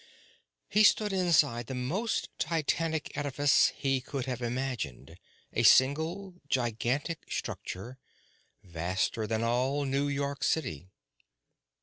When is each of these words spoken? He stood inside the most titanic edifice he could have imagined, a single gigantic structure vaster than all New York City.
He 0.67 0.83
stood 0.83 1.13
inside 1.13 1.67
the 1.67 1.75
most 1.75 2.29
titanic 2.39 3.15
edifice 3.15 3.67
he 3.75 4.01
could 4.01 4.25
have 4.25 4.41
imagined, 4.41 5.19
a 5.53 5.61
single 5.61 6.41
gigantic 6.49 7.31
structure 7.31 7.99
vaster 8.63 9.27
than 9.27 9.43
all 9.43 9.85
New 9.85 10.07
York 10.07 10.43
City. 10.43 10.89